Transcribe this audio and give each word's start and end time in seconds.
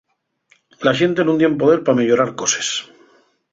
La 0.87 0.93
xente 1.01 1.21
nun 1.27 1.37
tien 1.41 1.55
poder 1.61 1.77
p'ameyorar 1.85 2.29
coses. 2.43 2.69